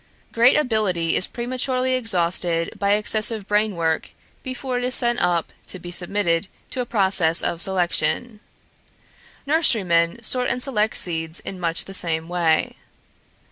Great 0.31 0.57
ability 0.57 1.15
is 1.15 1.27
prematurely 1.27 1.93
exhausted 1.93 2.71
by 2.79 2.93
excessive 2.93 3.47
brain 3.47 3.75
work 3.75 4.09
before 4.41 4.79
it 4.79 4.83
is 4.83 4.95
sent 4.95 5.19
up 5.19 5.53
to 5.67 5.77
be 5.77 5.91
submitted 5.91 6.47
to 6.71 6.81
a 6.81 6.87
process 6.87 7.43
of 7.43 7.61
selection. 7.61 8.39
Nurserymen 9.45 10.23
sort 10.25 10.49
and 10.49 10.59
select 10.59 10.97
seeds 10.97 11.39
in 11.41 11.59
much 11.59 11.85
the 11.85 11.93
same 11.93 12.27
way. 12.27 12.77